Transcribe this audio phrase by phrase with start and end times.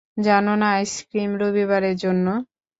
[0.25, 2.25] জানো না আইসক্রিম রবিবারের জন্য।